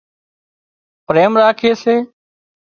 پريم 1.05 1.33
راکي 1.41 1.71
سي 1.81 1.95